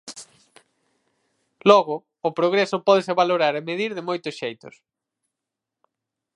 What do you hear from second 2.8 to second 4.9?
pódese valorar e medir de moitos xeitos.